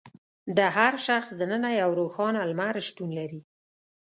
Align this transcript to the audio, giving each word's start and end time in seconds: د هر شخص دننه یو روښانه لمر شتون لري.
د 0.57 0.59
هر 0.77 0.93
شخص 1.07 1.29
دننه 1.41 1.69
یو 1.81 1.89
روښانه 1.99 2.41
لمر 2.49 2.75
شتون 2.87 3.09
لري. 3.19 3.41